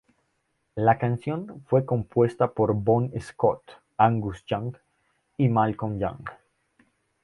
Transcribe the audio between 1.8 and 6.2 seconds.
compuesta por Bon Scott, Angus Young y Malcolm